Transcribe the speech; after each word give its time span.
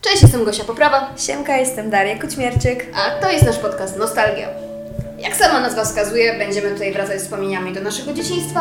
Cześć, 0.00 0.22
jestem 0.22 0.44
Gosia 0.44 0.64
Poprawa, 0.64 1.10
Siemka, 1.16 1.56
jestem 1.56 1.90
Daria 1.90 2.18
Kućmierczyk. 2.18 2.86
a 2.94 3.22
to 3.22 3.30
jest 3.30 3.44
nasz 3.46 3.58
podcast 3.58 3.96
Nostalgia. 3.98 4.48
Jak 5.18 5.36
sama 5.36 5.60
nazwa 5.60 5.84
wskazuje, 5.84 6.38
będziemy 6.38 6.70
tutaj 6.70 6.92
wracać 6.92 7.20
z 7.20 7.22
wspomnieniami 7.24 7.72
do 7.74 7.80
naszego 7.80 8.12
dzieciństwa, 8.12 8.60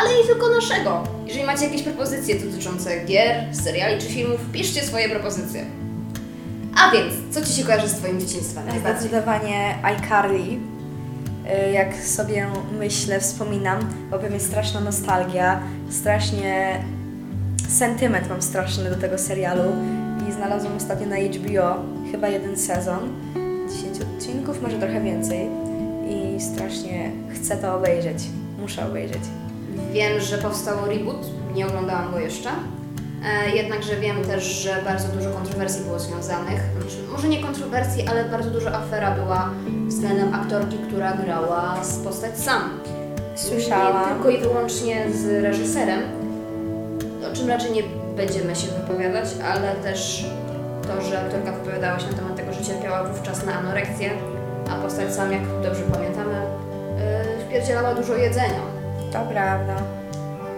ale 0.00 0.10
i 0.24 0.26
tylko 0.26 0.48
naszego. 0.50 1.04
Jeżeli 1.26 1.44
macie 1.44 1.64
jakieś 1.64 1.82
propozycje 1.82 2.34
dotyczące 2.34 3.00
gier, 3.04 3.44
seriali 3.64 4.00
czy 4.02 4.06
filmów, 4.06 4.40
piszcie 4.52 4.82
swoje 4.82 5.08
propozycje. 5.08 5.64
A 6.76 6.90
więc, 6.92 7.14
co 7.34 7.46
Ci 7.46 7.52
się 7.52 7.64
kojarzy 7.64 7.88
z 7.88 7.94
Twoim 7.94 8.20
dzieciństwem 8.20 8.66
najbardziej? 8.66 9.08
Zdecydowanie 9.08 9.74
iCarly. 9.82 10.38
Y, 11.68 11.72
Jak 11.72 11.94
sobie 11.96 12.46
myślę, 12.78 13.20
wspominam, 13.20 13.78
bo 14.10 14.18
pewnie 14.18 14.40
straszna 14.40 14.80
nostalgia, 14.80 15.60
strasznie 15.90 16.84
sentyment 17.68 18.28
mam 18.28 18.42
straszny 18.42 18.90
do 18.90 18.96
tego 18.96 19.18
serialu 19.18 19.62
i 20.28 20.32
znalazłam 20.32 20.76
ostatnio 20.76 21.06
na 21.06 21.16
HBO 21.16 21.76
chyba 22.12 22.28
jeden 22.28 22.56
sezon, 22.56 22.98
10 23.82 23.98
odcinków, 24.00 24.62
może 24.62 24.78
trochę 24.78 25.00
więcej 25.00 25.48
i 26.10 26.40
strasznie 26.40 27.10
chcę 27.34 27.56
to 27.56 27.74
obejrzeć, 27.74 28.18
muszę 28.58 28.86
obejrzeć. 28.86 29.22
Wiem, 29.92 30.20
że 30.20 30.38
powstał 30.38 30.76
reboot, 30.86 31.26
nie 31.54 31.66
oglądałam 31.66 32.12
go 32.12 32.18
jeszcze. 32.18 32.50
E, 33.24 33.56
jednakże 33.56 33.96
wiem 33.96 34.24
też, 34.24 34.44
że 34.44 34.82
bardzo 34.84 35.08
dużo 35.08 35.30
kontrowersji 35.30 35.84
było 35.84 35.98
związanych. 35.98 36.60
Znaczy, 36.80 36.96
może 37.12 37.28
nie 37.28 37.40
kontrowersji, 37.40 38.06
ale 38.08 38.24
bardzo 38.24 38.50
duża 38.50 38.72
afera 38.72 39.10
była 39.10 39.50
względem 39.86 40.34
aktorki, 40.34 40.78
która 40.88 41.12
grała 41.12 41.84
z 41.84 41.98
postać 41.98 42.38
Sam. 42.38 42.62
Nie 43.32 43.38
Słyszałam. 43.38 44.14
tylko 44.14 44.30
i 44.30 44.38
wyłącznie 44.38 45.06
z 45.14 45.44
reżyserem, 45.44 46.00
o 47.32 47.36
czym 47.36 47.48
raczej 47.48 47.72
nie 47.72 47.82
będziemy 48.18 48.56
się 48.56 48.66
wypowiadać, 48.66 49.28
ale 49.52 49.74
też 49.74 50.26
to, 50.82 51.02
że 51.02 51.20
aktorka 51.20 51.52
wypowiadała 51.52 51.98
się 51.98 52.06
na 52.06 52.16
temat 52.16 52.36
tego, 52.36 52.52
że 52.52 52.64
cierpiała 52.64 53.04
wówczas 53.04 53.46
na 53.46 53.54
anoreksję, 53.54 54.10
a 54.70 54.74
postać 54.82 55.14
Sam, 55.14 55.32
jak 55.32 55.42
dobrze 55.62 55.82
pamiętamy, 55.92 56.34
yy, 56.34 57.44
wpierdzielała 57.44 57.94
dużo 57.94 58.16
jedzenia. 58.16 58.60
To 59.12 59.18
prawda. 59.20 59.76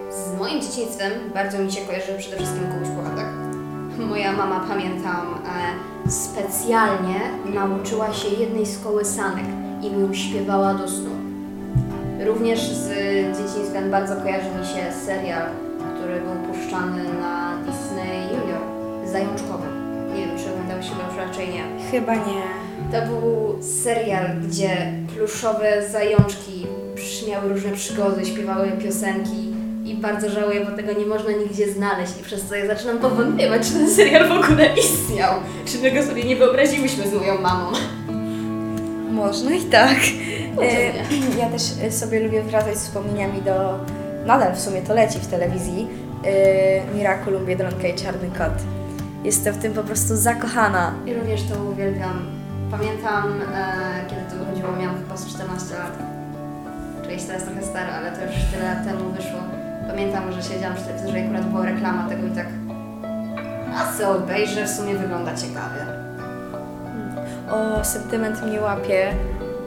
Z 0.09 0.39
moim 0.39 0.61
dzieciństwem 0.61 1.11
bardzo 1.33 1.59
mi 1.59 1.71
się 1.71 1.81
kojarzy 1.81 2.17
przede 2.17 2.35
wszystkim 2.35 2.63
Kubuś 2.71 2.89
Puchatek. 2.89 3.25
Moja 3.97 4.31
mama, 4.31 4.65
pamiętam, 4.67 5.41
e, 6.05 6.11
specjalnie 6.11 7.19
nauczyła 7.53 8.13
się 8.13 8.27
jednej 8.27 8.65
z 8.65 8.83
kołysanek 8.83 9.45
i 9.81 9.91
mi 9.91 10.01
ją 10.01 10.13
śpiewała 10.13 10.73
do 10.73 10.87
snu. 10.87 11.11
Również 12.25 12.59
z 12.59 12.87
dzieciństwem 13.37 13.91
bardzo 13.91 14.15
kojarzy 14.15 14.49
mi 14.59 14.65
się 14.65 14.91
serial, 15.05 15.47
który 16.01 16.21
był 16.21 16.53
puszczany 16.53 17.03
na 17.03 17.57
Disney 17.65 18.21
Junior, 18.21 18.61
Zajączkowy. 19.05 19.67
Nie 20.15 20.27
wiem, 20.27 20.37
czy 20.37 20.51
oglądałeś 20.51 20.89
go 20.89 20.95
już 21.07 21.17
raczej 21.17 21.49
nie. 21.49 21.63
Chyba 21.91 22.15
nie. 22.15 22.41
To 22.91 23.07
był 23.07 23.55
serial, 23.83 24.25
gdzie 24.47 24.93
pluszowe 25.15 25.89
zajączki 25.89 26.67
miały 27.29 27.49
różne 27.49 27.71
przygody, 27.71 28.25
śpiewały 28.25 28.71
piosenki 28.71 29.53
i 29.85 29.95
bardzo 29.95 30.29
żałuję, 30.29 30.65
bo 30.65 30.77
tego 30.77 30.99
nie 30.99 31.05
można 31.05 31.31
nigdzie 31.31 31.71
znaleźć 31.71 32.13
i 32.19 32.23
przez 32.23 32.45
co 32.45 32.55
ja 32.55 32.67
zaczynam 32.67 32.97
powątpiewać, 32.97 33.67
czy 33.67 33.73
ten 33.73 33.89
serial 33.89 34.27
w 34.29 34.31
ogóle 34.31 34.75
istniał, 34.77 35.33
czy 35.65 35.77
my 35.79 35.91
go 35.91 36.03
sobie 36.03 36.23
nie 36.23 36.35
wyobraziłyśmy 36.35 37.07
z 37.07 37.13
moją 37.13 37.41
mamą. 37.41 37.71
Można 39.11 39.51
i 39.51 39.61
tak. 39.61 39.97
E. 40.61 41.37
Ja 41.39 41.49
też 41.49 41.93
sobie 41.93 42.19
lubię 42.19 42.41
wracać 42.41 42.77
z 42.77 42.83
wspomnieniami 42.83 43.41
do. 43.41 43.79
Nadal 44.25 44.55
w 44.55 44.59
sumie 44.59 44.81
to 44.81 44.93
leci 44.93 45.19
w 45.19 45.27
telewizji. 45.27 45.87
E, 46.25 46.95
Miraculum, 46.95 47.45
Biedronka 47.45 47.87
i 47.87 47.95
Czarny 47.95 48.29
Kot. 48.37 48.53
Jestem 49.23 49.53
w 49.53 49.57
tym 49.57 49.73
po 49.73 49.83
prostu 49.83 50.15
zakochana. 50.15 50.93
I 51.05 51.13
również 51.13 51.43
to 51.43 51.63
uwielbiam. 51.63 52.25
Pamiętam, 52.71 53.41
e, 53.55 54.05
kiedy 54.09 54.21
to 54.21 54.45
wychodziło, 54.45 54.71
miałam 54.71 54.97
chyba 54.97 55.17
z 55.17 55.27
14 55.27 55.75
lat. 55.75 55.97
Czyli 57.01 57.13
jest 57.13 57.27
teraz 57.27 57.43
trochę 57.43 57.63
stara, 57.63 57.93
ale 57.93 58.11
to 58.11 58.25
już 58.25 58.35
tyle 58.53 58.63
lat 58.63 58.85
temu 58.85 59.11
wyszło. 59.11 59.39
Pamiętam, 59.87 60.31
że 60.31 60.43
siedziałam 60.43 60.75
przy 60.75 60.85
telewizorze 60.85 61.19
i 61.19 61.23
akurat 61.23 61.45
była 61.45 61.65
reklama 61.65 62.09
tego 62.09 62.27
i 62.27 62.31
tak 62.31 62.45
a 63.75 63.97
co 63.97 64.11
obejrzę, 64.11 64.65
w 64.65 64.69
sumie 64.69 64.95
wygląda 64.95 65.35
ciekawie. 65.35 65.85
O, 67.51 67.83
sentyment 67.83 68.43
mnie 68.43 68.61
łapie, 68.61 69.13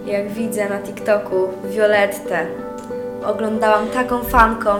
jak 0.07 0.29
widzę 0.29 0.69
na 0.69 0.79
TikToku 0.79 1.49
Violettę. 1.71 2.47
Oglądałam 3.27 3.89
taką 3.89 4.21
fanką. 4.25 4.71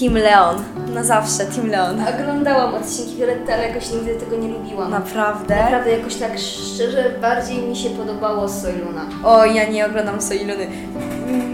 Team 0.00 0.14
Leon. 0.14 0.56
Na 0.94 1.04
zawsze 1.04 1.44
Team 1.46 1.68
Leon. 1.68 1.96
Oglądałam 2.14 2.74
odcinki 2.74 3.16
Violetty, 3.16 3.54
ale 3.54 3.68
jakoś 3.68 3.90
nigdy 3.90 4.14
tego 4.14 4.36
nie 4.36 4.48
lubiłam. 4.48 4.90
Naprawdę? 4.90 5.56
Naprawdę 5.56 5.90
jakoś 5.90 6.14
tak 6.14 6.38
szczerze 6.38 7.10
bardziej 7.20 7.62
mi 7.62 7.76
się 7.76 7.90
podobało 7.90 8.48
Soiluna. 8.48 9.06
O, 9.24 9.44
ja 9.44 9.68
nie 9.68 9.86
oglądam 9.86 10.20
Soiluny. 10.22 10.66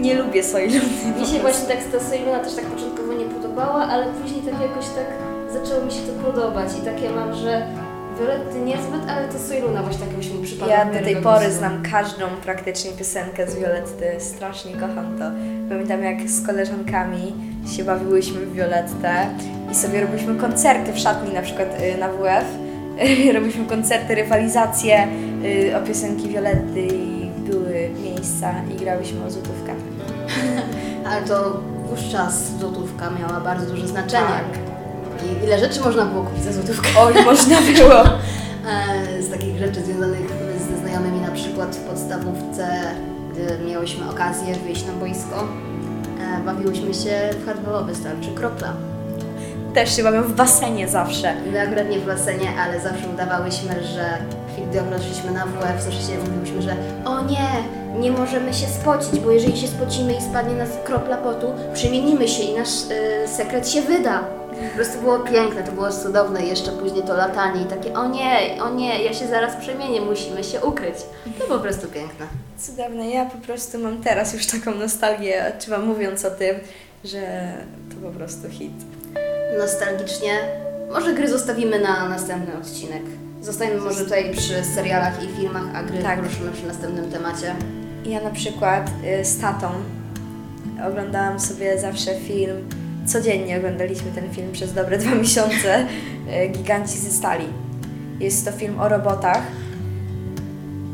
Nie 0.01 0.15
lubię 0.15 0.43
Soiluny. 0.43 0.79
Mi 1.19 1.25
się 1.25 1.39
właśnie 1.39 1.67
tak 1.67 1.77
ta 1.91 1.99
Soiluna 1.99 2.39
też 2.39 2.55
tak 2.55 2.65
początkowo 2.65 3.13
nie 3.13 3.25
podobała, 3.25 3.87
ale 3.87 4.05
później 4.05 4.41
tak 4.41 4.61
jakoś 4.61 4.85
tak 4.85 5.05
zaczęło 5.53 5.85
mi 5.85 5.91
się 5.91 5.99
to 6.01 6.31
podobać 6.31 6.67
i 6.81 6.85
takie 6.85 7.09
mam, 7.09 7.33
że 7.33 7.67
Violetty 8.21 8.59
niezbyt, 8.59 9.09
ale 9.09 9.27
to 9.27 9.39
Soiluna 9.39 9.83
właśnie 9.83 9.99
tak 9.99 10.09
jakoś 10.09 10.29
mi 10.29 10.43
przypadła. 10.43 10.75
Ja 10.75 10.85
do 10.85 10.99
tej 10.99 11.15
pory 11.15 11.45
gustu. 11.45 11.59
znam 11.59 11.83
każdą 11.91 12.25
praktycznie 12.43 12.91
piosenkę 12.91 13.47
z 13.51 13.55
Violetty. 13.55 14.05
Strasznie 14.19 14.73
kocham 14.73 15.17
to. 15.19 15.25
Pamiętam 15.69 16.03
jak 16.03 16.29
z 16.29 16.45
koleżankami 16.45 17.33
się 17.75 17.83
bawiłyśmy 17.83 18.39
w 18.45 18.53
Violettę 18.53 19.25
i 19.71 19.75
sobie 19.75 20.01
robiliśmy 20.01 20.35
koncerty 20.35 20.93
w 20.93 20.99
szatni, 20.99 21.33
na 21.33 21.41
przykład 21.41 21.67
y, 21.81 21.97
na 21.97 22.07
WF. 22.07 22.45
robiliśmy 23.35 23.65
koncerty, 23.65 24.15
rywalizacje 24.15 25.07
y, 25.45 25.77
o 25.77 25.87
piosenki 25.87 26.29
Violetty 26.29 26.81
i 26.81 27.29
były 27.49 27.89
miejsca 28.03 28.53
i 28.75 28.75
grałyśmy 28.75 29.25
o 29.25 29.31
złotówkę. 29.31 29.73
Ale 31.09 31.27
to 31.27 31.61
wówczas 31.89 32.57
złotówka 32.59 33.09
miała 33.19 33.39
bardzo 33.39 33.65
duże 33.65 33.87
znaczenie. 33.87 34.27
Tak. 34.27 34.70
Ile 35.43 35.59
rzeczy 35.59 35.81
można 35.81 36.05
było 36.05 36.23
kupić 36.23 36.43
za 36.43 36.53
złotówkę? 36.53 36.89
Oj, 37.05 37.13
można 37.25 37.57
było. 37.61 38.01
E, 38.01 39.21
z 39.21 39.29
takich 39.29 39.57
rzeczy 39.57 39.81
związanych 39.81 40.29
ze 40.69 40.77
znajomymi, 40.77 41.21
na 41.21 41.31
przykład 41.31 41.75
w 41.75 41.79
podstawówce, 41.79 42.67
gdy 43.31 43.65
miałyśmy 43.65 44.09
okazję 44.09 44.55
wyjść 44.55 44.85
na 44.85 44.93
boisko, 44.93 45.47
e, 46.21 46.43
bawiłyśmy 46.45 46.93
się 46.93 47.29
w 47.41 47.45
hardballowy 47.45 47.95
stal 47.95 48.15
czy 48.21 48.31
kropla. 48.31 48.73
Też 49.73 49.95
się 49.95 50.03
bawią 50.03 50.23
w 50.23 50.33
basenie 50.33 50.87
zawsze. 50.87 51.33
My 51.51 51.61
akurat 51.61 51.89
nie 51.89 51.99
w 51.99 52.05
basenie, 52.05 52.49
ale 52.59 52.79
zawsze 52.79 53.07
udawałyśmy, 53.13 53.83
że 53.83 54.17
gdy 54.71 55.03
szliśmy 55.03 55.31
na 55.31 55.45
WF, 55.45 55.83
zawsze 55.83 56.01
się 56.01 56.19
mówiłyśmy, 56.19 56.61
że 56.61 56.75
o 57.05 57.25
nie, 57.25 57.47
nie 57.99 58.11
możemy 58.11 58.53
się 58.53 58.67
spocić, 58.67 59.19
bo 59.19 59.31
jeżeli 59.31 59.57
się 59.57 59.67
spocimy 59.67 60.13
i 60.13 60.21
spadnie 60.21 60.55
nas 60.55 60.69
kropla 60.83 61.17
potu, 61.17 61.47
przemienimy 61.73 62.27
się 62.27 62.43
i 62.43 62.55
nasz 62.57 62.69
y, 62.69 63.27
sekret 63.27 63.69
się 63.69 63.81
wyda. 63.81 64.23
Po 64.69 64.75
prostu 64.75 64.99
było 65.01 65.19
piękne, 65.19 65.63
to 65.63 65.71
było 65.71 65.91
cudowne 65.91 66.41
jeszcze 66.45 66.71
później 66.71 67.03
to 67.03 67.13
latanie 67.13 67.61
i 67.61 67.65
takie 67.65 67.93
o 67.93 68.07
nie, 68.09 68.63
o 68.63 68.69
nie, 68.73 69.03
ja 69.03 69.13
się 69.13 69.27
zaraz 69.27 69.55
przemienię, 69.55 70.01
musimy 70.01 70.43
się 70.43 70.61
ukryć. 70.61 70.95
To 71.39 71.45
po 71.45 71.59
prostu 71.59 71.87
piękne. 71.87 72.25
Cudowne. 72.57 73.09
Ja 73.09 73.25
po 73.25 73.37
prostu 73.37 73.79
mam 73.79 73.97
teraz 74.03 74.33
już 74.33 74.45
taką 74.45 74.75
nostalgię, 74.75 75.45
odczuwam 75.55 75.85
mówiąc 75.85 76.25
o 76.25 76.31
tym, 76.31 76.55
że 77.03 77.21
to 77.89 78.07
po 78.07 78.17
prostu 78.17 78.49
hit. 78.49 78.71
Nostalgicznie. 79.57 80.33
Może 80.93 81.13
gry 81.13 81.27
zostawimy 81.29 81.79
na 81.79 82.09
następny 82.09 82.57
odcinek. 82.57 83.03
Zostańmy 83.41 83.81
może 83.81 84.03
tutaj 84.03 84.31
przy 84.33 84.63
serialach 84.63 85.23
i 85.23 85.27
filmach, 85.27 85.63
a 85.75 85.83
gry 85.83 86.03
Tak. 86.03 86.19
poruszymy 86.19 86.51
przy 86.51 86.67
następnym 86.67 87.11
temacie. 87.11 87.55
Ja 88.05 88.21
na 88.21 88.29
przykład 88.31 88.89
y, 89.21 89.25
z 89.25 89.39
tatą 89.41 89.71
oglądałam 90.87 91.39
sobie 91.39 91.79
zawsze 91.79 92.15
film, 92.15 92.69
codziennie 93.11 93.57
oglądaliśmy 93.57 94.11
ten 94.11 94.29
film 94.33 94.51
przez 94.51 94.73
dobre 94.73 94.97
dwa 94.97 95.15
miesiące, 95.15 95.85
y, 96.45 96.47
Giganci 96.47 96.97
ze 96.97 97.11
stali. 97.11 97.45
Jest 98.19 98.45
to 98.45 98.51
film 98.51 98.79
o 98.79 98.89
robotach. 98.89 99.41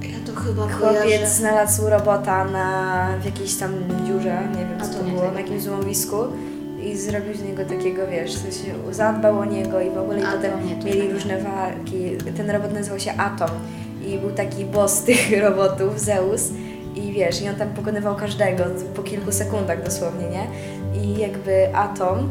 Ja 0.02 0.34
to 0.34 0.40
chyba 0.42 0.68
Chłopiec 0.68 1.02
kojarzę. 1.02 1.28
znalazł 1.30 1.90
robota 1.90 2.46
na, 2.46 3.08
w 3.22 3.26
jakiejś 3.26 3.56
tam 3.56 3.74
dziurze, 4.06 4.42
nie 4.52 4.66
wiem 4.66 4.82
co 4.92 4.98
to 4.98 5.04
było, 5.04 5.22
tego 5.22 5.34
na 5.34 5.40
jakimś 5.40 5.62
złomowisku 5.62 6.16
i 6.84 6.98
zrobił 6.98 7.34
z 7.34 7.44
niego 7.44 7.66
takiego, 7.66 8.08
wiesz, 8.08 8.36
coś 8.36 8.54
zadbał 8.92 9.40
o 9.40 9.46
niego 9.46 9.82
i 9.82 9.90
w 9.90 9.98
ogóle 9.98 10.20
i 10.20 10.24
potem 10.24 10.66
nie, 10.68 10.76
mieli 10.86 11.12
różne 11.14 11.42
walki. 11.42 12.12
Ten 12.38 12.50
robot 12.50 12.74
nazywał 12.74 13.00
się 13.00 13.14
Atom 13.18 13.50
i 14.08 14.18
był 14.18 14.32
taki 14.32 14.66
boss 14.66 15.02
tych 15.08 15.42
robotów, 15.42 16.00
Zeus 16.00 16.42
i 16.96 17.12
wiesz, 17.12 17.42
i 17.42 17.50
on 17.50 17.56
tam 17.56 17.70
pokonywał 17.70 18.16
każdego 18.16 18.64
po 18.96 19.04
kilku 19.04 19.32
sekundach 19.32 19.84
dosłownie, 19.84 20.30
nie? 20.30 20.48
I 20.98 21.18
jakby 21.18 21.76
Atom 21.76 22.30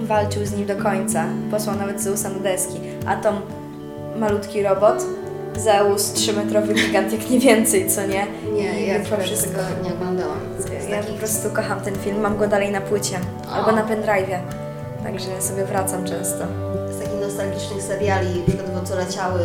walczył 0.00 0.46
z 0.46 0.52
nim 0.52 0.66
do 0.66 0.76
końca, 0.76 1.24
posłał 1.50 1.76
nawet 1.76 2.00
Zeusa 2.00 2.28
na 2.28 2.38
deski. 2.38 2.80
Atom, 3.06 3.34
malutki 4.16 4.62
robot, 4.62 5.04
Zeus, 5.56 6.12
trzymetrowy 6.12 6.74
gigant, 6.74 7.12
jak 7.12 7.30
nie 7.30 7.38
więcej, 7.40 7.90
co 7.90 8.06
nie? 8.06 8.26
Nie, 8.54 8.80
I 8.84 8.88
ja 8.88 8.96
akurat 8.96 9.22
wszystko. 9.22 9.50
tego 9.50 9.88
nie 9.88 9.94
oglądałam. 9.94 10.38
Ja 10.90 11.02
po 11.02 11.12
prostu 11.12 11.50
kocham 11.50 11.80
ten 11.80 11.94
film, 11.96 12.20
mam 12.20 12.36
go 12.38 12.46
dalej 12.48 12.70
na 12.72 12.80
płycie 12.80 13.16
O. 13.48 13.52
albo 13.52 13.72
na 13.72 13.84
pendrive'ie, 13.84 14.38
także 15.04 15.42
sobie 15.42 15.64
wracam 15.64 16.04
często. 16.04 16.44
Z 16.90 16.98
takich 16.98 17.20
nostalgicznych 17.20 17.82
seriali, 17.82 18.42
przykładowo 18.46 18.86
co 18.86 18.96
leciały 18.96 19.40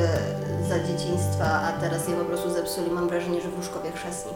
za 0.70 0.80
dzieciństwa, 0.80 1.46
a 1.46 1.82
teraz 1.82 2.08
je 2.08 2.16
po 2.16 2.26
prostu 2.26 2.50
zepsuli. 2.50 2.92
Mam 2.92 3.10
wrażenie, 3.10 3.42
że 3.42 3.50
Wróżkowie 3.50 3.92
Chrzestni. 3.92 4.32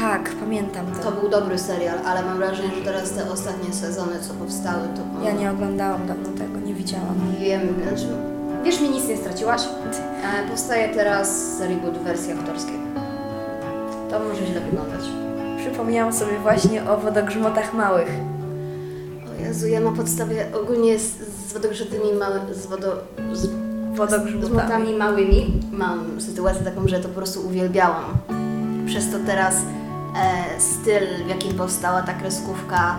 Tak, 0.00 0.30
pamiętam 0.40 0.86
to. 0.86 1.10
To 1.10 1.20
był 1.20 1.30
dobry 1.30 1.58
serial, 1.58 1.98
ale 2.06 2.22
mam 2.22 2.36
wrażenie, 2.38 2.68
że 2.78 2.84
teraz 2.84 3.10
te 3.10 3.30
ostatnie 3.30 3.74
sezony, 3.74 4.20
co 4.20 4.34
powstały, 4.34 4.82
to... 4.96 5.24
Ja 5.24 5.32
nie 5.32 5.50
oglądałam 5.50 6.06
dawno 6.06 6.28
tego, 6.38 6.60
nie 6.66 6.74
widziałam. 6.74 7.14
Wiem, 7.40 7.60
znaczy, 7.88 8.06
wiesz, 8.64 8.80
mi 8.80 8.88
nic 8.90 9.08
nie 9.08 9.16
straciłaś. 9.16 9.62
E, 9.62 10.48
powstaje 10.50 10.94
teraz 10.94 11.60
reboot 11.60 11.98
wersji 11.98 12.32
aktorskiej. 12.32 12.74
To 14.10 14.18
może 14.18 14.46
źle 14.46 14.60
wyglądać. 14.60 15.00
Przypomniałam 15.58 16.12
sobie 16.12 16.38
właśnie 16.38 16.90
o 16.90 16.96
wodogrzmotach 16.96 17.74
małych. 17.74 18.08
O 19.30 19.42
Jezu, 19.42 19.66
ja 19.66 19.80
na 19.80 19.92
podstawie 19.92 20.46
ogólnie 20.62 20.98
z, 20.98 21.12
z 21.48 21.52
wodogrzmotymi 21.52 22.12
mały, 22.18 22.40
z 22.54 22.66
wodo... 22.66 22.96
Z, 23.32 23.48
Wodogrzmotami. 23.94 24.40
grzmotami 24.40 24.94
małymi 24.94 25.60
mam 25.72 26.20
sytuację 26.20 26.62
taką, 26.62 26.88
że 26.88 27.00
to 27.00 27.08
po 27.08 27.14
prostu 27.14 27.46
uwielbiałam. 27.46 28.04
Przez 28.86 29.10
to 29.10 29.18
teraz 29.26 29.54
e, 30.16 30.60
styl, 30.60 31.24
w 31.26 31.28
jakim 31.28 31.54
powstała 31.54 32.02
ta 32.02 32.14
kreskówka, 32.14 32.96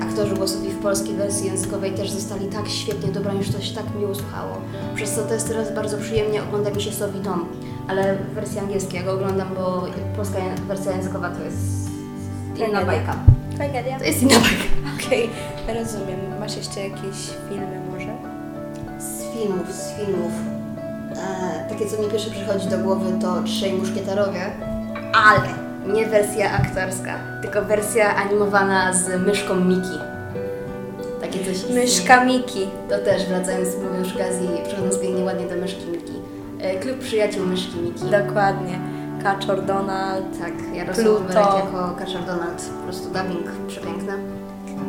e, 0.00 0.02
aktorzy 0.02 0.34
głosowi 0.34 0.68
w 0.68 0.78
polskiej 0.78 1.14
wersji 1.14 1.46
językowej 1.46 1.92
też 1.92 2.10
zostali 2.10 2.46
tak 2.46 2.68
świetnie 2.68 3.12
dobrani, 3.12 3.44
że 3.44 3.52
to 3.52 3.60
się 3.60 3.74
tak 3.74 3.84
miło 3.98 4.14
słuchało. 4.14 4.56
Przez 4.94 5.14
to 5.14 5.22
to 5.22 5.34
jest 5.34 5.48
teraz 5.48 5.74
bardzo 5.74 5.98
przyjemnie 5.98 6.42
ogląda 6.42 6.70
mi 6.70 6.82
się 6.82 6.92
Sowi 6.92 7.20
Dom, 7.20 7.46
ale 7.88 8.16
w 8.16 8.34
wersji 8.34 8.58
angielskiej 8.58 9.00
ja 9.00 9.06
go 9.06 9.12
oglądam, 9.12 9.48
bo 9.54 9.84
polska 10.16 10.38
wersja 10.68 10.92
językowa 10.96 11.30
to 11.30 11.44
jest 11.44 11.90
inna 12.68 12.84
bajka. 12.84 13.16
Tragedia. 13.56 13.98
To 13.98 14.04
jest 14.04 14.22
inna 14.22 14.34
bajka. 14.34 14.64
Okej, 15.06 15.30
rozumiem. 15.66 16.20
Masz 16.40 16.56
jeszcze 16.56 16.80
jakieś 16.80 17.16
filmy 17.48 17.80
może? 17.92 18.16
Z 18.98 19.22
filmów, 19.32 19.72
z 19.72 19.92
filmów. 19.96 20.32
E, 21.16 21.68
takie, 21.68 21.86
co 21.86 22.02
mi 22.02 22.08
pierwsze 22.10 22.30
przychodzi 22.30 22.68
do 22.68 22.78
głowy, 22.78 23.12
to 23.20 23.42
Trzej 23.42 23.72
Muszkieterowie, 23.72 24.50
ale 25.14 25.48
nie 25.94 26.06
wersja 26.06 26.50
aktorska, 26.52 27.18
tylko 27.42 27.62
wersja 27.62 28.16
animowana 28.16 28.92
z 28.92 29.20
myszką 29.26 29.54
Miki. 29.54 29.98
Takie 31.20 31.38
coś 31.38 31.56
istnieje. 31.56 31.80
Myszka 31.80 32.24
Miki. 32.24 32.68
To 32.88 32.98
też, 32.98 33.26
wracając 33.26 33.68
mówiąc 33.76 34.08
przy 34.08 34.22
okazji, 34.22 34.48
przechodząc 34.66 34.98
pięknie 34.98 35.24
ładnie 35.24 35.46
do 35.46 35.56
myszki 35.56 35.86
Miki. 35.86 36.12
E, 36.60 36.78
klub 36.78 36.98
przyjaciół 36.98 37.46
myszki 37.46 37.78
Miki. 37.78 38.04
Dokładnie. 38.04 38.78
Kaczor 39.22 39.64
Donald. 39.64 40.38
Tak, 40.38 40.52
Jarosław 40.74 41.06
Pluto. 41.06 41.58
Jako 41.58 41.94
Kaczor 41.98 42.24
Donald. 42.24 42.70
Po 42.78 42.82
prostu 42.82 43.08
dubbing 43.08 43.50
przepiękny. 43.68 44.12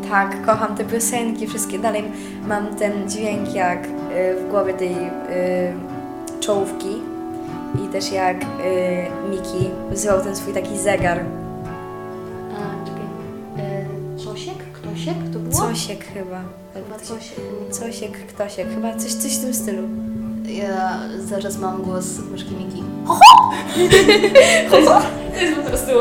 Tak, 0.09 0.45
kocham 0.45 0.75
te 0.75 0.83
piosenki, 0.83 1.47
wszystkie. 1.47 1.79
Dalej 1.79 2.03
mam 2.47 2.75
ten 2.75 3.09
dźwięk 3.09 3.53
jak 3.53 3.85
y, 3.85 3.89
w 4.41 4.49
głowie 4.49 4.73
tej 4.73 4.93
y, 4.93 6.39
czołówki. 6.39 7.14
I 7.85 7.87
też 7.87 8.11
jak 8.11 8.43
y, 8.43 8.45
Miki 9.29 9.69
wzywał 9.91 10.21
ten 10.21 10.35
swój 10.35 10.53
taki 10.53 10.77
zegar. 10.79 11.25
A, 12.53 12.85
czekaj. 12.85 13.03
E, 13.65 13.85
Czosiek? 14.23 14.57
Ktosiek? 14.73 15.15
To 15.33 15.39
było? 15.39 15.53
Cosiek 15.61 16.03
chyba. 16.05 16.41
Chyba 16.73 16.99
Czosiek. 16.99 17.39
Cosiek, 17.71 18.11
ktosiek. 18.27 18.67
Chyba 18.75 18.95
coś, 18.95 19.13
coś 19.13 19.35
w 19.37 19.41
tym 19.41 19.53
stylu. 19.53 19.81
Ja 20.45 20.99
zaraz 21.19 21.57
mam 21.57 21.81
głos 21.81 22.05
myszki 22.31 22.51
Miki. 22.55 22.83
To 24.71 24.77
jest 25.41 25.55
po 25.55 25.61
prostu 25.69 25.91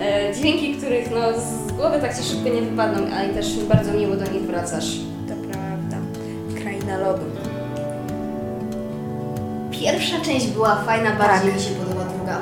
e, 0.00 0.34
dźwięki, 0.34 0.74
których 0.74 1.10
no, 1.10 1.20
z 1.40 1.72
głowy 1.72 1.98
tak 2.00 2.16
ci 2.18 2.22
szybko 2.24 2.48
nie 2.48 2.62
wypadną, 2.62 3.14
ale 3.16 3.28
też 3.28 3.58
bardzo 3.64 3.92
miło 3.92 4.16
do 4.16 4.24
nich 4.32 4.42
wracasz. 4.42 4.96
To 5.28 5.34
prawda. 5.34 5.96
Kraina 6.60 6.98
lodu. 6.98 7.22
Pierwsza 9.82 10.20
część 10.20 10.46
była 10.46 10.76
fajna, 10.76 11.10
bardziej 11.10 11.50
Tak. 11.50 11.54
mi 11.54 11.66
się 11.66 11.74
podoba 11.74 12.04
druga. 12.04 12.38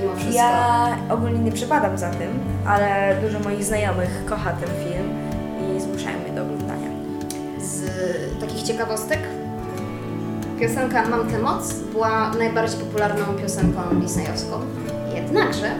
Mimo 0.00 0.14
wszystko. 0.16 0.36
Ja 0.36 0.96
ogólnie 1.10 1.38
nie 1.38 1.52
przepadam 1.52 1.98
za 1.98 2.10
tym, 2.10 2.38
ale 2.66 3.16
dużo 3.22 3.40
moich 3.40 3.64
znajomych 3.64 4.24
kocha 4.26 4.50
ten 4.52 4.68
film 4.68 5.08
i 5.76 5.80
zmuszają 5.80 6.18
mnie 6.18 6.32
do 6.32 6.42
oglądania. 6.42 6.88
Z 7.60 7.90
takich 8.40 8.62
ciekawostek, 8.62 9.18
piosenka 10.60 11.08
Mam 11.08 11.28
tę 11.30 11.38
moc 11.38 11.72
była 11.74 12.30
najbardziej 12.38 12.80
popularną 12.80 13.24
piosenką 13.42 13.80
disneyowską. 14.00 14.60
Jednakże 15.14 15.70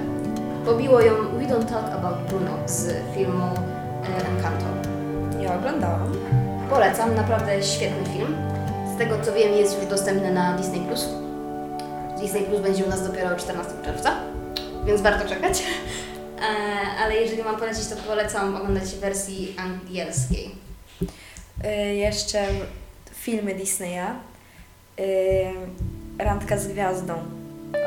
pobiło 0.65 1.01
ją 1.01 1.13
We 1.15 1.45
Don't 1.55 1.65
Talk 1.65 1.93
About 1.93 2.19
Bruno 2.29 2.51
z 2.67 2.95
filmu 3.15 3.45
Encanto. 4.37 4.67
Nie 5.39 5.53
oglądałam. 5.53 6.13
Polecam, 6.71 7.15
naprawdę 7.15 7.63
świetny 7.63 8.05
film. 8.13 8.35
Z 8.95 8.97
tego 8.97 9.15
co 9.25 9.33
wiem 9.33 9.53
jest 9.53 9.79
już 9.79 9.87
dostępny 9.87 10.33
na 10.33 10.57
Disney+. 10.57 10.81
Plus. 10.81 11.09
Disney 12.21 12.43
Plus 12.43 12.61
będzie 12.61 12.85
u 12.85 12.89
nas 12.89 13.07
dopiero 13.07 13.37
14 13.37 13.73
czerwca, 13.85 14.15
więc 14.87 15.01
warto 15.01 15.29
czekać. 15.29 15.63
E, 16.39 17.03
Ale 17.03 17.15
jeżeli 17.15 17.43
mam 17.43 17.57
polecić, 17.57 17.87
to 17.87 17.97
polecam 17.97 18.57
oglądać 18.57 18.85
w 18.85 19.01
wersji 19.01 19.57
angielskiej. 19.59 20.55
Y, 21.65 21.95
jeszcze 21.95 22.47
filmy 23.15 23.55
Disneya. 23.55 24.07
Y, 25.01 25.05
Randka 26.19 26.59
z 26.59 26.69
gwiazdą. 26.69 27.15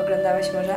Oglądałeś 0.06 0.48
może? 0.54 0.75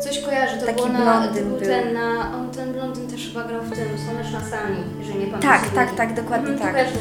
Coś 0.00 0.18
kojarzę, 0.18 0.56
to 0.56 0.66
Taki 0.66 0.90
na, 0.90 1.28
to 1.28 1.34
był 1.34 1.44
był. 1.44 1.60
ten 1.60 1.94
na, 1.94 2.34
on 2.36 2.50
ten 2.50 2.72
blondyn 2.72 3.10
też 3.10 3.28
chyba 3.28 3.44
grał 3.44 3.62
w 3.62 3.70
tym 3.70 3.88
Słoneczna 4.04 4.40
Sami, 4.40 4.76
jeżeli 5.00 5.18
nie 5.18 5.26
pamiętam. 5.26 5.50
Tak, 5.50 5.70
tak, 5.74 5.94
tak, 5.94 6.14
dokładnie 6.14 6.58
tak. 6.58 6.72
Kojarzę. 6.72 6.98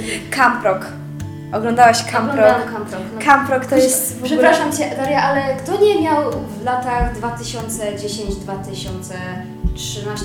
Oglądałaś 1.51 2.03
Camp 2.03 2.33
Rock? 2.35 2.71
Camp 2.73 2.91
Rock. 2.91 3.03
No. 3.15 3.21
Camp 3.25 3.49
Rock 3.49 3.65
to 3.65 3.75
jest 3.75 4.13
w 4.13 4.15
ogóle... 4.23 4.29
Przepraszam 4.29 4.71
Cię, 4.71 4.95
Daria, 4.97 5.23
ale 5.23 5.55
kto 5.55 5.81
nie 5.81 6.01
miał 6.01 6.31
w 6.31 6.63
latach 6.63 7.19
2010-2013, 7.19 9.11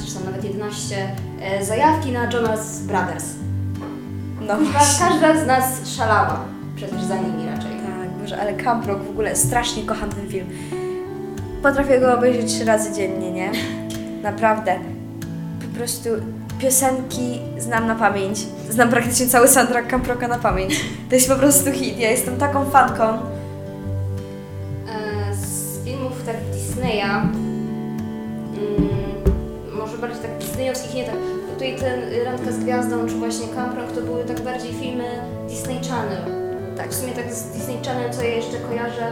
czy 0.06 0.14
tam 0.14 0.24
nawet 0.24 0.44
11, 0.44 1.08
e, 1.40 1.64
zajawki 1.64 2.12
na 2.12 2.30
Jonas 2.30 2.80
Brothers? 2.80 3.24
No 4.40 4.56
Chyba 4.56 4.78
każda 4.98 5.44
z 5.44 5.46
nas 5.46 5.94
szalała 5.96 6.40
przecież 6.76 7.02
za 7.02 7.16
nimi 7.16 7.46
raczej. 7.46 7.70
Tak, 7.70 8.10
Boże, 8.20 8.40
ale 8.40 8.54
Camp 8.54 8.86
Rock 8.86 9.02
w 9.02 9.10
ogóle 9.10 9.36
strasznie 9.36 9.82
kocham 9.82 10.10
ten 10.10 10.28
film. 10.28 10.46
Potrafię 11.62 12.00
go 12.00 12.14
obejrzeć 12.14 12.54
trzy 12.54 12.64
razy 12.64 12.92
dziennie, 12.92 13.32
nie? 13.32 13.52
Naprawdę. 14.22 14.78
Po 15.60 15.78
prostu 15.78 16.08
piosenki 16.58 17.40
znam 17.58 17.86
na 17.86 17.94
pamięć. 17.94 18.38
Znam 18.70 18.88
praktycznie 18.88 19.26
cały 19.26 19.48
soundtrack 19.48 19.88
Camp 19.88 20.06
Rocka 20.06 20.28
na 20.28 20.38
pamięć. 20.38 20.84
To 21.08 21.14
jest 21.14 21.28
po 21.28 21.36
prostu 21.36 21.72
hit. 21.72 21.98
Ja 21.98 22.10
jestem 22.10 22.36
taką 22.36 22.70
fanką. 22.70 23.04
E, 24.88 25.34
Z 25.34 25.84
filmów 25.84 26.12
tak 26.26 26.36
Disneya, 26.52 27.02
mm, 27.02 27.28
może 29.72 29.98
bardziej 29.98 30.22
tak 30.22 30.38
disneyowskich, 30.38 30.94
nie 30.94 31.04
tak, 31.04 31.14
tutaj 31.54 31.76
ten 31.76 32.00
Randka 32.24 32.52
z 32.52 32.58
Gwiazdą, 32.58 33.06
czy 33.08 33.14
właśnie 33.14 33.46
Camp 33.48 33.76
Rock, 33.76 33.92
to 33.92 34.00
były 34.00 34.24
tak 34.24 34.40
bardziej 34.40 34.72
filmy 34.72 35.04
Disney 35.48 35.80
Channel. 35.88 36.22
Tak, 36.76 36.90
w 36.90 36.94
sumie 36.94 37.12
tak 37.12 37.32
z 37.34 37.42
Disney 37.44 37.76
Channel, 37.84 38.10
co 38.12 38.22
ja 38.22 38.28
jeszcze 38.36 38.56
kojarzę, 38.56 39.06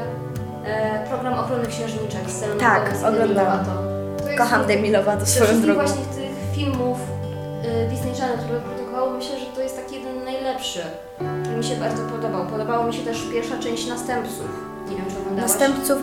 e, 0.64 1.06
program 1.08 1.34
Ochrony 1.34 1.66
Księżniczek 1.66 2.20
z 2.30 2.32
Seleną 2.40 2.60
Tak, 2.60 2.94
oglądałam. 3.08 3.64
Kocham 4.38 4.66
Demi 4.66 4.90
Lovato 4.90 5.26
swoją 5.26 5.60
drogą. 5.60 5.80
właśnie 5.80 6.02
tych 6.04 6.54
filmów 6.56 6.98
y, 8.22 8.26
Channel, 8.26 8.38
które 8.44 8.60
produkowało, 8.60 9.10
myślę, 9.10 9.38
że 9.38 9.46
to 9.46 9.60
jest 9.60 9.76
taki 9.76 9.94
jeden 9.94 10.24
najlepszy, 10.24 10.80
który 11.42 11.56
mi 11.56 11.64
się 11.64 11.76
bardzo 11.76 12.02
podobał. 12.02 12.46
Podobała 12.46 12.86
mi 12.86 12.94
się 12.94 13.02
też 13.02 13.22
pierwsza 13.32 13.58
część 13.58 13.86
Następców. 13.86 14.46
Nie 14.90 14.96
wiem, 14.96 15.06
czy 15.10 15.18
oglądałaś. 15.18 15.50
Następców 15.50 15.98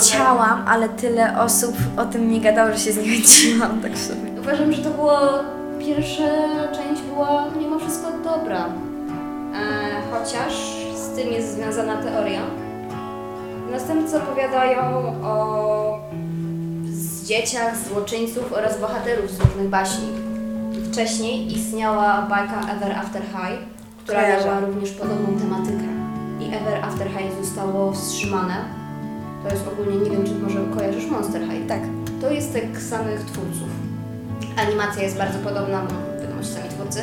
chciałam, 0.00 0.64
ale 0.68 0.88
tyle 0.88 1.40
osób 1.40 1.74
o 1.96 2.04
tym 2.04 2.28
mi 2.28 2.40
gadało, 2.40 2.72
że 2.72 2.78
się 2.78 2.92
zniechęciłam, 2.92 3.80
tak 3.80 3.98
sobie. 3.98 4.40
Uważam, 4.40 4.72
że 4.72 4.82
to 4.82 4.90
było. 4.90 5.18
Pierwsza 5.78 6.22
część 6.72 7.02
była 7.02 7.44
mimo 7.58 7.78
wszystko 7.78 8.08
dobra. 8.24 8.66
E, 8.66 10.02
chociaż 10.12 10.54
z 10.96 11.16
tym 11.16 11.32
jest 11.32 11.54
związana 11.54 12.02
teoria. 12.02 12.40
Następcy 13.70 14.16
opowiadają 14.16 14.80
o 15.24 15.98
z 16.84 17.26
dzieciach, 17.26 17.76
złoczyńców 17.88 18.52
oraz 18.52 18.80
bohaterów 18.80 19.30
z 19.30 19.40
różnych 19.40 19.68
baśni. 19.68 20.31
Wcześniej 20.92 21.52
istniała 21.56 22.22
bajka 22.22 22.60
Ever 22.72 22.92
After 22.92 23.22
High, 23.22 23.58
która 24.04 24.20
Kojarzę. 24.20 24.46
miała 24.46 24.60
również 24.60 24.90
podobną 24.90 25.38
tematykę. 25.40 25.84
I 26.40 26.44
Ever 26.44 26.84
After 26.84 27.08
High 27.08 27.44
zostało 27.44 27.92
wstrzymane. 27.92 28.56
To 29.44 29.54
jest 29.54 29.68
ogólnie, 29.68 29.96
nie 29.96 30.10
wiem 30.10 30.24
czy 30.26 30.34
może 30.34 30.58
kojarzysz 30.76 31.10
Monster 31.10 31.42
High. 31.42 31.66
Tak. 31.68 31.80
To 32.20 32.30
jest 32.30 32.52
tych 32.52 32.82
samych 32.82 33.20
twórców. 33.20 33.68
Animacja 34.56 35.02
jest 35.02 35.18
bardzo 35.18 35.38
podobna, 35.38 35.82
bo 35.82 36.22
wiadomo, 36.22 36.42
ci 36.42 36.48
sami 36.48 36.68
twórcy. 36.68 37.00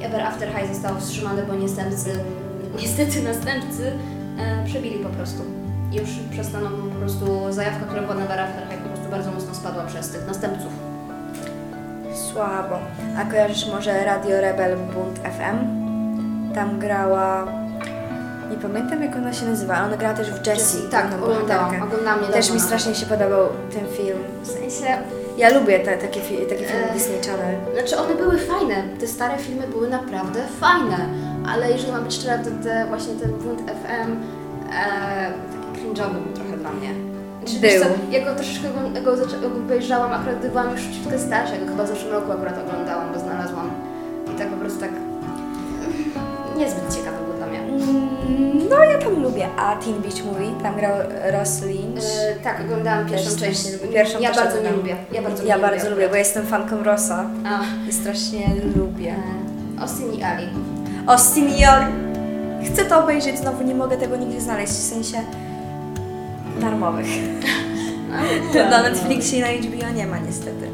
I 0.00 0.02
Ever 0.02 0.20
After 0.22 0.48
High 0.48 0.74
zostało 0.74 1.00
wstrzymane, 1.00 1.42
bo 1.42 1.54
następcy, 1.54 2.10
niestety 2.80 3.22
następcy 3.22 3.92
e, 4.38 4.64
przebili 4.66 4.98
po 4.98 5.08
prostu. 5.08 5.42
I 5.92 5.96
już 5.96 6.10
przestaną 6.30 6.70
po 6.70 6.94
prostu, 7.00 7.26
zajawka, 7.50 7.84
która 7.86 8.02
była 8.02 8.14
na 8.14 8.24
Ever 8.24 8.40
After 8.40 8.68
High 8.68 8.82
po 8.82 8.88
prostu 8.88 9.10
bardzo 9.10 9.30
mocno 9.30 9.54
spadła 9.54 9.84
przez 9.84 10.10
tych 10.10 10.26
następców. 10.26 10.93
Słabo. 12.34 12.78
A 13.18 13.24
kojarzysz 13.30 13.66
może 13.72 14.04
Radio 14.04 14.40
Rebel 14.40 14.76
Bunt 14.76 15.18
FM? 15.18 15.58
Tam 16.54 16.78
grała... 16.78 17.46
Nie 18.50 18.56
pamiętam 18.56 19.02
jak 19.02 19.16
ona 19.16 19.32
się 19.32 19.46
nazywa, 19.46 19.74
ale 19.74 19.86
ona 19.86 19.96
grała 19.96 20.14
też 20.14 20.30
w 20.30 20.46
Jessie. 20.46 20.76
Tak, 20.90 21.06
oglądałam. 21.22 21.82
Oglądałam. 21.82 22.32
Też 22.32 22.50
mi 22.50 22.60
strasznie 22.60 22.94
się 22.94 23.06
podobał 23.06 23.46
ten 23.74 23.86
film. 23.96 24.18
W 24.42 24.46
sensie, 24.46 24.96
Ja 25.36 25.58
lubię 25.58 25.80
te, 25.80 25.96
takie, 25.98 26.20
fi- 26.20 26.46
takie 26.48 26.64
filmy 26.64 26.90
E, 26.90 26.92
Disney 26.94 27.20
Channel. 27.20 27.56
Znaczy 27.74 27.98
one 28.04 28.14
były 28.14 28.38
fajne, 28.38 28.74
te 29.00 29.06
stare 29.06 29.38
filmy 29.38 29.66
były 29.68 29.88
naprawdę 29.90 30.40
fajne, 30.60 30.96
ale 31.48 31.70
jeżeli 31.70 31.92
mam 31.92 32.04
być 32.04 32.14
szczera, 32.14 32.38
to 32.38 32.50
te, 32.64 32.86
właśnie 32.88 33.14
ten 33.14 33.30
Błąd 33.32 33.60
FM 33.60 34.10
e, 34.12 35.32
taki 35.72 35.86
cringe'owy 35.86 36.12
był 36.12 36.32
trochę 36.34 36.56
dla 36.56 36.70
mnie. 36.70 36.88
Znaczy, 37.44 37.60
wiesz. 37.60 37.80
Co, 37.82 37.86
ja 38.10 38.24
go 38.24 38.34
troszeczkę 38.34 38.68
go, 39.40 39.46
obejrzałam, 39.64 40.12
akurat 40.12 40.38
gdy 40.38 40.48
byłam 40.48 40.70
już 40.72 40.82
troszeczkę 40.84 41.18
starsza, 41.18 41.56
go 41.58 41.66
chyba 41.66 41.84
w 41.84 41.88
zeszłym 41.88 42.12
roku 42.12 42.32
akurat 42.32 42.54
oglądałam, 42.68 43.12
bo 43.14 43.20
znalazłam 43.20 43.70
i 44.34 44.38
tak 44.38 44.48
po 44.48 44.56
prostu 44.56 44.80
tak 44.80 44.90
mm, 44.90 46.58
niezbyt 46.58 46.94
ciekawy 46.96 47.16
był 47.26 47.36
dla 47.36 47.46
mnie. 47.46 47.58
Mm, 47.58 48.68
No 48.70 48.84
ja 48.84 48.98
tam 48.98 49.22
lubię. 49.22 49.48
A 49.58 49.76
Teen 49.76 49.94
Beach 50.02 50.24
Movie, 50.24 50.62
tam 50.62 50.76
grał 50.76 50.92
Ross 51.32 51.62
Lynch. 51.62 52.04
E, 52.30 52.44
tak, 52.44 52.60
oglądałam 52.60 53.06
pierwszą 53.06 53.30
Też 53.30 53.40
część. 53.40 53.68
Pierwszą 53.92 54.20
ja 54.20 54.34
bardzo 54.34 54.62
nie 54.62 54.70
lubię. 54.70 54.96
Ja 55.12 55.22
bardzo, 55.22 55.44
ja 55.44 55.58
bardzo 55.58 55.90
lubię. 55.90 56.08
bo 56.08 56.16
jestem 56.16 56.46
fanką 56.46 56.82
Rossa 56.82 57.24
A, 57.46 57.60
i 57.88 57.92
strasznie 57.92 58.46
lubię. 58.76 59.14
e, 59.78 59.80
Austin 59.80 60.12
i 60.12 60.22
Ali. 60.22 60.46
Austin 61.06 61.44
i 61.48 61.66
Oli. 61.66 61.92
Chcę 62.72 62.84
to 62.84 62.98
obejrzeć, 63.04 63.38
znowu 63.38 63.64
nie 63.64 63.74
mogę 63.74 63.96
tego 63.96 64.16
nigdzie 64.16 64.40
znaleźć, 64.40 64.72
w 64.72 64.88
sensie 64.88 65.18
darmowych. 66.60 67.06
Na 68.70 68.82
Netflixie 68.82 69.38
i 69.38 69.40
na 69.40 69.48
HBO 69.48 69.90
nie 69.90 70.06
ma 70.06 70.18
niestety. 70.18 70.68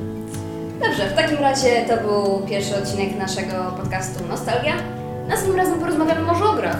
Dobrze, 0.80 1.06
w 1.06 1.14
takim 1.16 1.38
razie 1.38 1.84
to 1.88 1.96
był 1.96 2.46
pierwszy 2.48 2.76
odcinek 2.76 3.18
naszego 3.18 3.52
podcastu 3.76 4.24
Nostalgia. 4.28 4.72
Następnym 5.28 5.56
razem 5.56 5.80
porozmawiamy 5.80 6.20
może 6.20 6.44
o 6.44 6.52
grach 6.52 6.76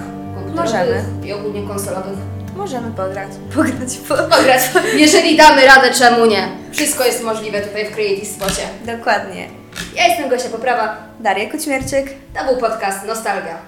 Możemy. 0.55 1.05
i 1.25 1.33
ogólnie 1.33 1.69
konsolowych. 1.69 2.19
Możemy 2.57 2.91
pograć. 2.91 3.29
Pograć 3.57 3.97
po... 4.09 4.15
Pograć, 4.15 4.61
jeżeli 4.97 5.37
damy 5.37 5.67
radę, 5.67 5.91
czemu 5.91 6.27
nie? 6.27 6.49
Wszystko 6.73 7.05
jest 7.05 7.25
możliwe 7.25 7.61
tutaj 7.61 7.87
w 7.87 7.95
Creative 7.95 8.29
Spocie. 8.29 8.63
Dokładnie. 8.97 9.49
Ja 9.97 10.09
jestem 10.09 10.29
Gosia 10.29 10.49
Poprawa, 10.49 10.97
Daria 11.21 11.51
Kućmierczyk. 11.51 12.15
to 12.39 12.45
był 12.45 12.57
podcast 12.57 13.07
Nostalgia. 13.07 13.59